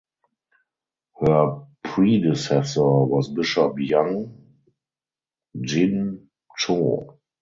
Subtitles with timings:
[1.19, 4.35] Her predecessor was Bishop Young
[5.61, 6.27] Jin
[6.57, 7.19] Cho.